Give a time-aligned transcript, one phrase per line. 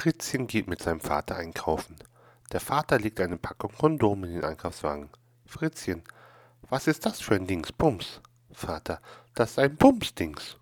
[0.00, 1.94] Fritzchen geht mit seinem Vater einkaufen.
[2.52, 5.10] Der Vater legt eine Packung Kondome in den Einkaufswagen.
[5.44, 6.02] Fritzchen,
[6.70, 8.22] was ist das für ein Dingsbums?
[8.50, 9.02] Vater,
[9.34, 10.56] das ist ein Bumsdings.